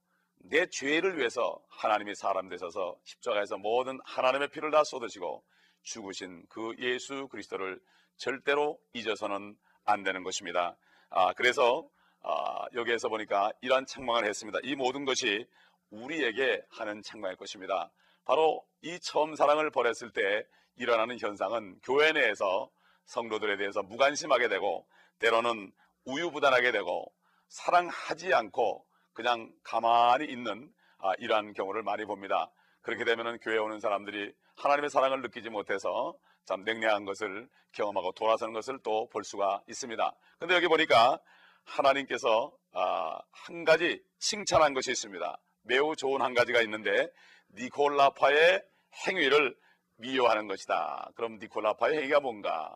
내 0.46 0.66
죄를 0.68 1.18
위해서 1.18 1.62
하나님이 1.70 2.16
사람 2.16 2.50
되셔서 2.50 2.98
십자가에서 3.04 3.58
모든 3.58 4.00
하나님의 4.04 4.50
피를 4.50 4.72
다 4.72 4.84
쏟으시고 4.84 5.44
죽으신 5.84 6.46
그 6.50 6.76
예수 6.80 7.28
그리스도를 7.30 7.80
절대로 8.18 8.78
잊어서는 8.94 9.56
안 9.86 10.04
되는 10.04 10.24
것입니다. 10.24 10.76
아, 11.10 11.34
그래서 11.34 11.88
아, 12.24 12.66
여기에서 12.74 13.10
보니까 13.10 13.52
이러한 13.62 13.86
책망을 13.86 14.26
했습니다. 14.26 14.60
이 14.64 14.76
모든 14.76 15.06
것이 15.06 15.46
우리에게 15.92 16.64
하는 16.70 17.02
책망일 17.02 17.36
것입니다. 17.38 17.92
바로 18.26 18.64
이 18.82 18.98
처음 19.00 19.36
사랑을 19.36 19.70
버렸을 19.70 20.12
때 20.12 20.46
일어나는 20.76 21.20
현상은 21.20 21.78
교회 21.84 22.12
내에서 22.14 22.70
성도들에 23.06 23.58
대해서 23.58 23.84
무관심하게 23.84 24.48
되고 24.48 24.88
때로는 25.20 25.72
우유부단하게 26.06 26.72
되고 26.72 27.12
사랑하지 27.50 28.34
않고 28.34 28.86
그냥 29.14 29.52
가만히 29.64 30.26
있는 30.26 30.72
아, 31.00 31.12
이러한 31.20 31.54
경우를 31.54 31.84
많이 31.84 32.06
봅니다. 32.06 32.50
그렇게 32.82 33.04
되면 33.04 33.38
교회에 33.40 33.58
오는 33.58 33.80
사람들이 33.80 34.34
하나님의 34.56 34.90
사랑을 34.90 35.22
느끼지 35.22 35.50
못해서 35.50 36.16
참 36.46 36.64
냉랭한 36.64 37.06
것을 37.06 37.50
경험하고 37.74 38.14
돌아서는 38.14 38.54
것을 38.54 38.80
또 38.84 39.08
볼 39.10 39.24
수가 39.24 39.62
있습니다. 39.68 40.14
근데 40.40 40.56
여기 40.56 40.68
보니까 40.68 41.20
하나님께서 41.66 42.52
아, 42.74 43.20
한 43.32 43.64
가지 43.64 44.02
칭찬한 44.20 44.74
것이 44.74 44.92
있습니다. 44.92 45.38
매우 45.64 45.96
좋은 45.96 46.22
한 46.22 46.34
가지가 46.34 46.62
있는데 46.62 47.08
니콜라파의 47.56 48.64
행위를 49.08 49.56
미워하는 49.98 50.48
것이다. 50.48 51.12
그럼 51.16 51.38
니콜라파의 51.40 51.98
행위가 51.98 52.20
뭔가? 52.20 52.76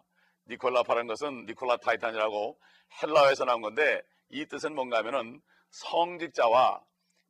니콜라파라는 0.49 1.07
것은 1.07 1.45
니콜라 1.45 1.77
타이탄이라고 1.77 2.59
헬라어에서 3.01 3.45
나온 3.45 3.61
건데 3.61 4.01
이 4.29 4.45
뜻은 4.45 4.75
뭔가 4.75 4.99
하면은 4.99 5.41
성직자와 5.71 6.81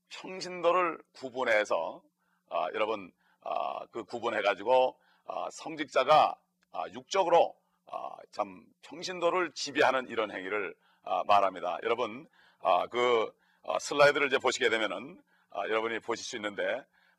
평신도를 0.10 1.00
구분해서 1.14 2.02
아, 2.50 2.68
여러분 2.74 3.12
아, 3.42 3.86
그 3.88 4.04
구분해 4.04 4.42
가지고 4.42 4.98
아, 5.26 5.48
성직자가 5.52 6.38
아, 6.72 6.84
육적으로 6.92 7.56
아, 7.88 8.16
참 8.32 8.64
평신도를 8.84 9.52
지배하는 9.54 10.08
이런 10.10 10.32
행위를 10.32 10.74
아, 10.74 10.87
말합니다. 11.26 11.80
여러분 11.84 12.28
아, 12.62 12.88
그 12.88 13.32
아, 13.66 13.78
슬라이드를 13.80 14.28
이제 14.28 14.38
보시게 14.38 14.70
되면은 14.70 15.22
아, 15.52 15.64
여러분이 15.68 16.00
보실 16.00 16.26
수 16.26 16.36
있는데 16.38 16.64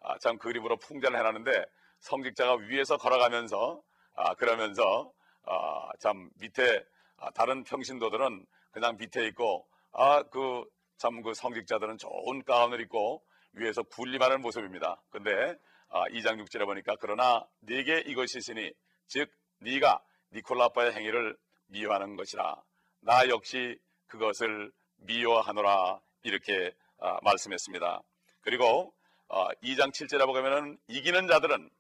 아, 0.01 0.19
참 0.19 0.39
그림으로 0.39 0.77
풍자를 0.79 1.19
해놨는데 1.19 1.65
성직자가 2.01 2.57
위에서 2.69 2.97
걸어가면서 2.97 3.83
아, 4.15 4.35
그러면서 4.35 5.13
아, 5.45 5.89
참 6.01 6.31
밑에 6.41 6.85
아, 7.17 7.31
다른 7.31 7.65
평신도들은 7.65 8.47
그냥 8.71 8.97
밑에 8.97 9.27
있고 9.29 9.67
아그 9.93 10.65
참그 10.99 11.35
성직자들은 11.35 11.99
좋은 11.99 12.45
가운을 12.45 12.81
입고 12.83 13.23
위에서 13.53 13.83
군림하는 13.83 14.41
모습입니다. 14.41 15.01
근데 15.11 15.57
아, 15.89 16.05
2장 16.09 16.43
6절에 16.45 16.65
보니까 16.67 16.97
그러나 17.01 17.47
네게 17.61 18.05
이것이 18.07 18.39
있으니 18.39 18.73
즉 19.07 19.31
네가 19.61 20.03
니콜라빠의 20.33 20.93
행위를 20.93 21.37
미워하는 21.69 22.17
것이라 22.17 22.63
나 23.09 23.27
역시 23.31 23.81
그것을 24.07 24.71
미워하노라 24.97 25.99
이렇게 26.25 26.75
아, 26.99 27.17
말씀했습니다. 27.23 28.03
그리고 28.43 28.93
아, 29.29 29.49
2장 29.63 29.93
7절에 29.93 30.27
보면은 30.27 30.77
이기는 30.89 31.27
자들은 31.27 31.71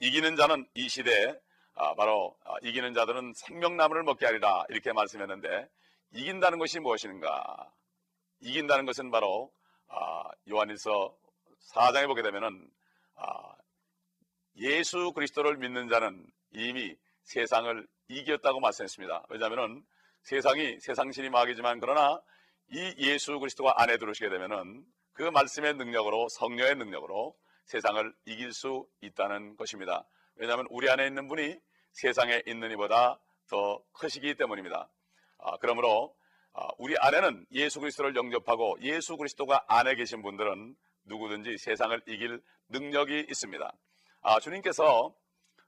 이기는 0.00 0.36
자는 0.36 0.66
이 0.72 0.88
시대에 0.88 1.38
아, 1.74 1.94
바로 1.94 2.38
아, 2.42 2.54
이기는 2.62 2.94
자들은 2.94 3.34
생명나무를 3.36 4.02
먹게 4.02 4.24
하리라 4.24 4.64
이렇게 4.70 4.94
말씀했는데 4.94 5.68
이긴다는 6.12 6.58
것이 6.58 6.80
무엇인가? 6.80 7.70
이긴다는 8.40 8.86
것은 8.86 9.10
바로 9.10 9.52
아, 9.88 10.24
요한일서 10.48 11.14
4장에 11.70 12.06
보게 12.06 12.22
되면은 12.22 12.66
아, 13.16 13.52
예수 14.56 15.12
그리스도를 15.12 15.58
믿는 15.58 15.90
자는 15.90 16.26
이미 16.52 16.96
세상을 17.24 17.86
이겼다고 18.08 18.60
말씀했습니다. 18.60 19.26
왜냐하면은 19.28 19.84
세상이 20.28 20.78
세상 20.80 21.10
신이 21.10 21.30
마귀지만 21.30 21.80
그러나 21.80 22.20
이 22.70 22.94
예수 22.98 23.38
그리스도가 23.38 23.80
안에 23.80 23.96
들어오시게 23.96 24.28
되면은 24.28 24.84
그 25.14 25.22
말씀의 25.22 25.72
능력으로 25.76 26.28
성령의 26.28 26.74
능력으로 26.74 27.34
세상을 27.64 28.14
이길 28.26 28.52
수 28.52 28.86
있다는 29.00 29.56
것입니다. 29.56 30.04
왜냐하면 30.36 30.66
우리 30.68 30.90
안에 30.90 31.06
있는 31.06 31.28
분이 31.28 31.58
세상에 31.92 32.42
있는 32.46 32.70
이보다 32.72 33.18
더 33.48 33.82
크시기 33.94 34.34
때문입니다. 34.34 34.90
아, 35.38 35.56
그러므로 35.62 36.14
아, 36.52 36.68
우리 36.76 36.94
안에는 36.98 37.46
예수 37.52 37.80
그리스도를 37.80 38.14
영접하고 38.14 38.76
예수 38.82 39.16
그리스도가 39.16 39.64
안에 39.66 39.94
계신 39.94 40.20
분들은 40.20 40.76
누구든지 41.04 41.56
세상을 41.56 42.02
이길 42.06 42.42
능력이 42.68 43.28
있습니다. 43.30 43.72
아, 44.20 44.40
주님께서 44.40 45.14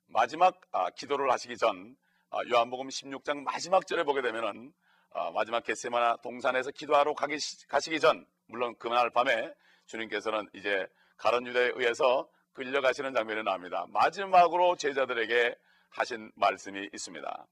마지막 0.09 0.61
아, 0.71 0.91
기도를 0.91 1.31
하시기 1.33 1.57
전 1.57 1.97
아, 1.97 2.10
요한복음 2.49 2.89
16장 2.89 3.43
마지막 3.43 3.87
절에 3.87 4.05
보게 4.05 4.23
되면은 4.23 4.73
아, 5.13 5.31
마지막 5.33 5.65
겟세마나 5.65 6.17
동산에서 6.19 6.71
기도하러 6.71 7.15
가기, 7.15 7.37
가시기 7.69 7.99
전 7.99 8.25
물론 8.47 8.77
그날 8.79 9.11
밤에 9.11 9.53
주님께서는 9.87 10.49
이제 10.55 10.87
가론 11.17 11.47
유다에 11.47 11.73
의해서 11.75 12.29
끌려가시는 12.53 13.13
장면이 13.13 13.43
나옵니다. 13.43 13.85
마지막으로 13.89 14.77
제자들에게 14.77 15.57
하신 15.91 16.31
말씀이 16.37 16.89
있습니다. 16.93 17.47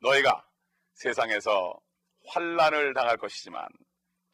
너희가 0.00 0.46
세상에서 0.94 1.78
환란을 2.26 2.94
당할 2.94 3.18
것이지만 3.18 3.68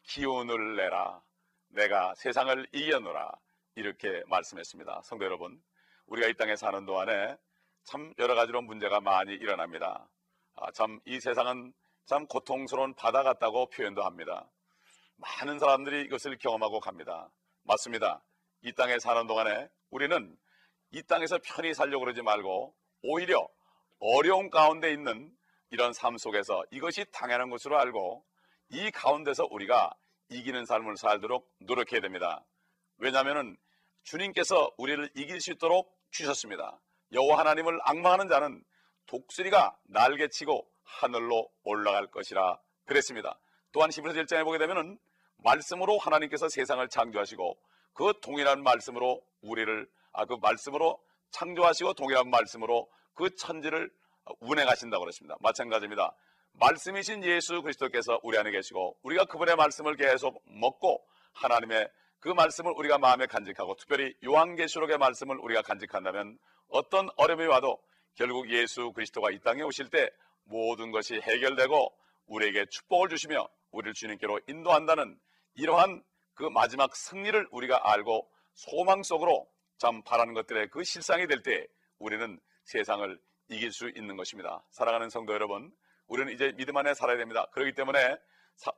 기운을 0.03 0.77
내라. 0.77 1.21
내가 1.67 2.15
세상을 2.15 2.67
이겨노라. 2.71 3.31
이렇게 3.75 4.23
말씀했습니다. 4.27 5.01
성도 5.03 5.25
여러분, 5.25 5.61
우리가 6.07 6.27
이 6.29 6.33
땅에 6.35 6.55
사는 6.55 6.85
동안에 6.85 7.37
참 7.85 8.13
여러 8.19 8.35
가지로 8.35 8.61
문제가 8.61 8.99
많이 8.99 9.33
일어납니다. 9.33 10.07
아, 10.55 10.71
참 10.71 10.99
이 11.05 11.19
세상은 11.19 11.73
참 12.05 12.25
고통스러운 12.27 12.93
바다 12.95 13.23
같다고 13.23 13.67
표현도 13.69 14.03
합니다. 14.03 14.49
많은 15.17 15.59
사람들이 15.59 16.01
이것을 16.03 16.37
경험하고 16.37 16.79
갑니다. 16.79 17.29
맞습니다. 17.63 18.21
이 18.63 18.73
땅에 18.73 18.99
사는 18.99 19.25
동안에 19.27 19.69
우리는 19.91 20.35
이 20.91 21.03
땅에서 21.03 21.39
편히 21.43 21.73
살려고 21.73 22.01
그러지 22.05 22.21
말고 22.21 22.75
오히려 23.03 23.47
어려운 23.99 24.49
가운데 24.49 24.91
있는 24.91 25.31
이런 25.71 25.93
삶 25.93 26.17
속에서 26.17 26.63
이것이 26.71 27.05
당연한 27.11 27.49
것으로 27.49 27.79
알고 27.79 28.25
이 28.69 28.91
가운데서 28.91 29.47
우리가 29.51 29.93
이기는 30.29 30.65
삶을 30.65 30.97
살도록 30.97 31.51
노력해야 31.59 32.01
됩니다. 32.01 32.43
왜냐하면 32.97 33.57
주님께서 34.03 34.71
우리를 34.77 35.09
이길 35.15 35.39
수 35.41 35.51
있도록 35.51 35.95
주셨습니다. 36.11 36.79
여호와 37.11 37.39
하나님을 37.39 37.79
악망하는 37.83 38.27
자는 38.27 38.63
독수리가 39.05 39.77
날개치고 39.85 40.67
하늘로 40.83 41.49
올라갈 41.63 42.07
것이라 42.07 42.59
그랬습니다. 42.85 43.39
또한 43.71 43.89
히브리서 43.91 44.21
1장에 44.21 44.43
보게 44.43 44.57
되면은 44.57 44.97
말씀으로 45.37 45.97
하나님께서 45.97 46.49
세상을 46.49 46.87
창조하시고 46.89 47.57
그 47.93 48.13
동일한 48.21 48.63
말씀으로 48.63 49.21
우리를 49.41 49.87
아 50.13 50.25
그 50.25 50.35
말씀으로 50.41 50.99
창조하시고 51.31 51.93
동일한 51.93 52.29
말씀으로 52.29 52.89
그 53.13 53.35
천지를 53.35 53.91
운행하신다고 54.39 55.03
그랬습니다. 55.03 55.35
마찬가지입니다. 55.41 56.15
말씀이신 56.53 57.23
예수 57.25 57.61
그리스도께서 57.61 58.19
우리 58.23 58.37
안에 58.37 58.51
계시고 58.51 58.97
우리가 59.03 59.25
그분의 59.25 59.57
말씀을 59.57 59.97
계속 59.97 60.41
먹고 60.45 61.05
하나님의 61.33 61.89
그 62.19 62.29
말씀을 62.29 62.73
우리가 62.77 62.97
마음에 62.97 63.25
간직하고 63.25 63.75
특별히 63.75 64.15
요한계시록의 64.23 64.97
말씀을 64.97 65.37
우리가 65.37 65.61
간직한다면 65.61 66.39
어떤 66.75 67.09
어려움이 67.15 67.45
와도 67.45 67.81
결국 68.15 68.49
예수 68.49 68.91
그리스도가 68.91 69.31
이 69.31 69.39
땅에 69.39 69.61
오실 69.61 69.89
때 69.89 70.09
모든 70.43 70.91
것이 70.91 71.15
해결되고 71.15 71.93
우리에게 72.27 72.65
축복을 72.65 73.07
주시며 73.07 73.47
우리를 73.71 73.93
주님께로 73.93 74.41
인도한다는 74.47 75.17
이러한 75.55 76.03
그 76.33 76.43
마지막 76.43 76.93
승리를 76.95 77.47
우리가 77.51 77.93
알고 77.93 78.29
소망 78.53 79.03
속으로 79.03 79.47
참 79.77 80.01
바라는 80.03 80.33
것들의 80.33 80.69
그 80.69 80.83
실상이 80.83 81.27
될 81.27 81.43
때 81.43 81.65
우리는 81.97 82.39
세상을 82.65 83.19
이길 83.49 83.71
수 83.71 83.89
있는 83.89 84.17
것입니다. 84.17 84.61
사랑하는 84.71 85.09
성도 85.09 85.33
여러분, 85.33 85.71
우리는 86.07 86.33
이제 86.33 86.51
믿음 86.57 86.75
안에 86.75 86.93
살아야 86.93 87.17
됩니다. 87.17 87.45
그렇기 87.51 87.73
때문에 87.73 88.17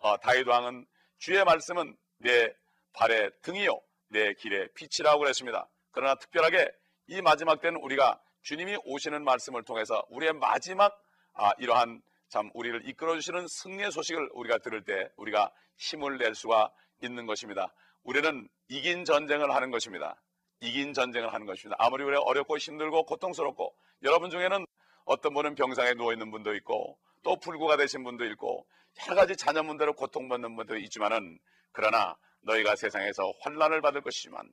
어, 0.01 0.17
다윗 0.17 0.47
왕은 0.47 0.86
주의 1.17 1.43
말씀은 1.43 1.97
내 2.19 2.53
발의 2.93 3.31
등이요 3.41 3.79
내 4.10 4.33
길의 4.33 4.69
빛이라고 4.75 5.19
그랬습니다. 5.19 5.67
그러나 5.91 6.15
특별하게 6.15 6.71
이 7.07 7.21
마지막 7.21 7.61
때는 7.61 7.79
우리가 7.81 8.19
주님이 8.41 8.77
오시는 8.83 9.23
말씀을 9.23 9.63
통해서 9.63 10.03
우리의 10.09 10.33
마지막 10.33 11.01
아, 11.33 11.51
이러한 11.57 12.01
참 12.27 12.49
우리를 12.53 12.87
이끌어 12.89 13.15
주시는 13.15 13.47
승리의 13.47 13.91
소식을 13.91 14.29
우리가 14.33 14.57
들을 14.57 14.83
때 14.83 15.09
우리가 15.15 15.51
힘을 15.77 16.17
낼 16.17 16.35
수가 16.35 16.71
있는 17.01 17.25
것입니다. 17.25 17.73
우리는 18.03 18.47
이긴 18.67 19.05
전쟁을 19.05 19.53
하는 19.53 19.71
것입니다. 19.71 20.21
이긴 20.59 20.93
전쟁을 20.93 21.33
하는 21.33 21.45
것입니다. 21.45 21.77
아무리 21.79 22.03
우리가 22.03 22.21
어렵고 22.23 22.57
힘들고 22.57 23.03
고통스럽고 23.05 23.73
여러분 24.03 24.29
중에는 24.29 24.65
어떤 25.05 25.33
분은 25.33 25.55
병상에 25.55 25.93
누워 25.93 26.11
있는 26.11 26.31
분도 26.31 26.53
있고 26.55 26.97
또 27.23 27.37
불구가 27.37 27.77
되신 27.77 28.03
분도 28.03 28.25
있고 28.25 28.65
여러 29.05 29.15
가지 29.15 29.37
자녀 29.37 29.63
문제로 29.63 29.93
고통받는 29.93 30.55
분도 30.57 30.75
있지만은 30.77 31.39
그러나 31.71 32.17
너희가 32.41 32.75
세상에서 32.75 33.31
환란을 33.41 33.81
받을 33.81 34.01
것이지만 34.01 34.49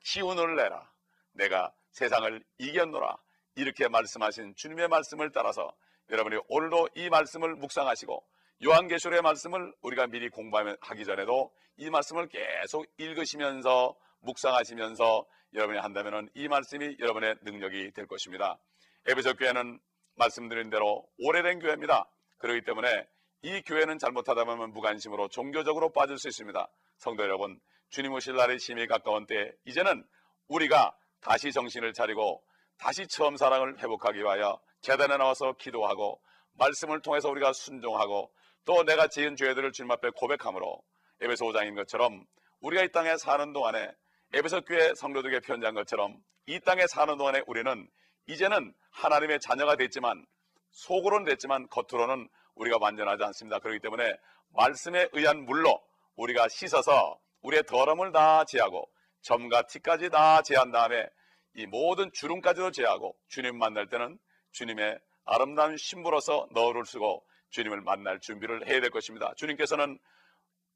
기운을 0.00 0.56
내라. 0.56 0.90
내가 1.32 1.72
세상을 1.90 2.42
이겼노라. 2.58 3.16
이렇게 3.56 3.88
말씀하신 3.88 4.54
주님의 4.56 4.88
말씀을 4.88 5.30
따라서 5.32 5.72
여러분이 6.10 6.40
오늘도 6.48 6.88
이 6.94 7.10
말씀을 7.10 7.54
묵상하시고 7.56 8.24
요한계시록의 8.64 9.22
말씀을 9.22 9.74
우리가 9.82 10.06
미리 10.06 10.28
공부하기 10.30 11.04
전에도 11.04 11.52
이 11.76 11.90
말씀을 11.90 12.28
계속 12.28 12.86
읽으시면서 12.96 13.96
묵상하시면서 14.20 15.26
여러분이 15.54 15.78
한다면 15.80 16.28
이 16.34 16.48
말씀이 16.48 16.96
여러분의 16.98 17.36
능력이 17.42 17.92
될 17.92 18.06
것입니다. 18.06 18.58
에베소 19.06 19.34
교회는 19.34 19.80
말씀드린 20.14 20.70
대로 20.70 21.06
오래된 21.18 21.58
교회입니다. 21.58 22.08
그렇기 22.38 22.62
때문에 22.64 23.06
이 23.42 23.60
교회는 23.62 23.98
잘못하다 23.98 24.44
보면 24.44 24.72
무관심으로 24.72 25.28
종교적으로 25.28 25.92
빠질 25.92 26.16
수 26.18 26.28
있습니다. 26.28 26.68
성도 26.98 27.24
여러분, 27.24 27.60
주님 27.90 28.12
오실 28.12 28.34
날이 28.34 28.58
심히 28.58 28.86
가까운 28.86 29.26
때 29.26 29.52
이제는 29.64 30.04
우리가 30.46 30.94
다시 31.22 31.52
정신을 31.52 31.92
차리고 31.94 32.42
다시 32.78 33.06
처음 33.06 33.36
사랑을 33.36 33.78
회복하기 33.78 34.18
위하여 34.18 34.60
재단에 34.80 35.16
나와서 35.16 35.52
기도하고 35.52 36.20
말씀을 36.54 37.00
통해서 37.00 37.28
우리가 37.30 37.52
순종하고 37.52 38.30
또 38.64 38.84
내가 38.84 39.06
지은 39.08 39.36
죄들을 39.36 39.72
주님 39.72 39.90
앞에 39.92 40.10
고백함으로 40.16 40.82
에베소 41.20 41.46
5장인 41.46 41.76
것처럼 41.76 42.24
우리가 42.60 42.82
이 42.82 42.90
땅에 42.90 43.16
사는 43.16 43.52
동안에 43.52 43.90
에베소 44.34 44.62
교회 44.62 44.92
성도들에게 44.94 45.40
편지한 45.40 45.74
것처럼 45.74 46.16
이 46.46 46.58
땅에 46.60 46.86
사는 46.88 47.16
동안에 47.16 47.42
우리는 47.46 47.88
이제는 48.26 48.74
하나님의 48.90 49.40
자녀가 49.40 49.76
됐지만 49.76 50.24
속으로는 50.72 51.24
됐지만 51.24 51.68
겉으로는 51.68 52.28
우리가 52.54 52.78
완전하지 52.80 53.22
않습니다. 53.24 53.58
그렇기 53.60 53.80
때문에 53.80 54.16
말씀에 54.50 55.08
의한 55.12 55.44
물로 55.44 55.80
우리가 56.16 56.48
씻어서 56.48 57.18
우리의 57.42 57.64
더러움을 57.64 58.12
다 58.12 58.44
제하고 58.44 58.88
점과 59.22 59.62
티까지 59.62 60.10
다 60.10 60.42
제한 60.42 60.70
다음에 60.70 61.08
이 61.54 61.66
모든 61.66 62.10
주름까지도 62.12 62.70
제하고 62.72 63.16
주님 63.28 63.56
만날 63.58 63.88
때는 63.88 64.18
주님의 64.52 64.98
아름다운 65.24 65.76
신부로서 65.76 66.48
너를 66.52 66.84
쓰고 66.84 67.24
주님을 67.50 67.80
만날 67.82 68.20
준비를 68.20 68.68
해야 68.68 68.80
될 68.80 68.90
것입니다. 68.90 69.32
주님께서는 69.36 69.98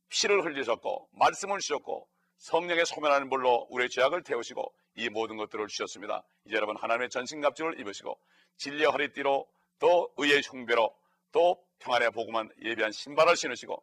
피를 0.08 0.44
흘리셨고 0.44 1.08
말씀을 1.12 1.58
주셨고 1.58 2.08
성령의 2.38 2.84
소멸하는 2.86 3.28
물로 3.28 3.66
우리의 3.70 3.88
죄악을 3.90 4.22
태우시고 4.22 4.72
이 4.96 5.08
모든 5.08 5.36
것들을 5.36 5.66
주셨습니다. 5.68 6.22
이제 6.44 6.56
여러분 6.56 6.76
하나님의 6.76 7.08
전신갑주를 7.10 7.80
입으시고 7.80 8.18
진리의 8.58 8.90
허리띠로 8.90 9.48
또 9.78 10.14
의의 10.16 10.42
흉배로 10.42 10.94
또 11.32 11.62
평안의 11.80 12.10
복음만 12.12 12.50
예비한 12.62 12.92
신발을 12.92 13.36
신으시고 13.36 13.82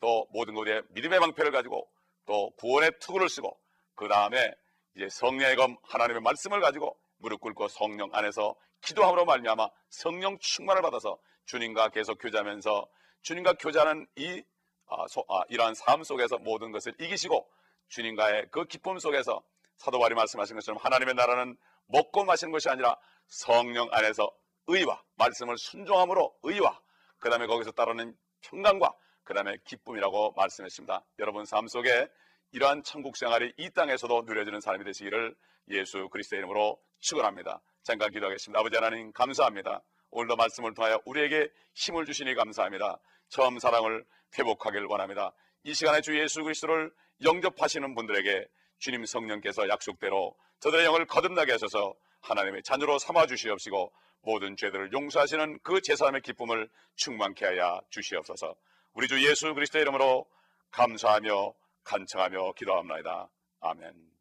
또 0.00 0.26
모든 0.32 0.54
것에 0.54 0.82
믿음의 0.90 1.20
방패를 1.20 1.50
가지고 1.52 1.88
또 2.24 2.50
구원의 2.56 2.92
투구를 3.00 3.28
쓰고 3.28 3.58
그 3.98 4.06
다음에 4.06 4.54
이제 4.94 5.08
성령의 5.08 5.56
검 5.56 5.76
하나님의 5.82 6.22
말씀을 6.22 6.60
가지고 6.60 6.96
무릎 7.16 7.40
꿇고 7.40 7.66
성령 7.66 8.08
안에서 8.12 8.54
기도함으로 8.80 9.24
말미암아 9.24 9.68
성령 9.90 10.38
충만을 10.38 10.82
받아서 10.82 11.18
주님과 11.46 11.88
계속 11.88 12.18
교제하면서 12.18 12.88
주님과 13.22 13.54
교제하는 13.54 14.06
이 14.14 14.40
아, 14.86 15.08
소, 15.08 15.24
아, 15.28 15.42
이러한 15.48 15.74
삶 15.74 16.04
속에서 16.04 16.38
모든 16.38 16.70
것을 16.70 16.94
이기시고 17.00 17.50
주님과의 17.88 18.46
그 18.52 18.66
기쁨 18.66 19.00
속에서 19.00 19.42
사도 19.76 19.98
바울이 19.98 20.14
말씀하신 20.14 20.54
것처럼 20.54 20.78
하나님의 20.80 21.14
나라는 21.14 21.56
먹고 21.86 22.24
마시는 22.24 22.52
것이 22.52 22.68
아니라 22.68 22.96
성령 23.26 23.88
안에서 23.90 24.30
의와 24.68 25.02
말씀을 25.16 25.58
순종함으로 25.58 26.38
의와 26.44 26.80
그 27.18 27.30
다음에 27.30 27.48
거기서 27.48 27.72
따르는 27.72 28.16
평강과 28.42 28.94
그 29.24 29.34
다음에 29.34 29.56
기쁨이라고 29.64 30.34
말씀했습니다. 30.36 31.04
여러분 31.18 31.44
삶 31.44 31.66
속에 31.66 32.08
이러한 32.52 32.82
천국 32.82 33.16
생활이 33.16 33.52
이 33.56 33.70
땅에서도 33.70 34.22
누려지는 34.26 34.60
사람이 34.60 34.84
되시기를 34.84 35.34
예수 35.70 36.08
그리스도의 36.08 36.40
이름으로 36.40 36.78
축원합니다. 37.00 37.60
잠깐 37.82 38.10
기도하겠습니다. 38.10 38.58
아버지 38.58 38.76
하나님 38.76 39.12
감사합니다. 39.12 39.82
오늘도 40.10 40.36
말씀을 40.36 40.74
통하여 40.74 41.00
우리에게 41.04 41.50
힘을 41.74 42.06
주시니 42.06 42.34
감사합니다. 42.34 42.98
처음 43.28 43.58
사랑을 43.58 44.04
회복하길 44.38 44.86
원합니다. 44.86 45.32
이 45.64 45.74
시간에 45.74 46.00
주 46.00 46.18
예수 46.18 46.42
그리스도를 46.42 46.90
영접하시는 47.22 47.94
분들에게 47.94 48.46
주님 48.78 49.04
성령께서 49.04 49.68
약속대로 49.68 50.34
저들의 50.60 50.84
영을 50.86 51.04
거듭나게 51.04 51.52
하셔서 51.52 51.94
하나님의 52.20 52.62
자녀로 52.62 52.98
삼아 52.98 53.26
주시옵시고 53.26 53.92
모든 54.22 54.56
죄들을 54.56 54.92
용서하시는 54.92 55.60
그 55.62 55.80
제사함의 55.80 56.22
기쁨을 56.22 56.68
충만케 56.96 57.44
하여 57.44 57.80
주시옵소서. 57.90 58.54
우리 58.94 59.06
주 59.06 59.22
예수 59.28 59.52
그리스도의 59.54 59.82
이름으로 59.82 60.26
감사하며 60.70 61.52
간청하며 61.84 62.52
기도합니다. 62.52 63.28
아멘. 63.60 64.17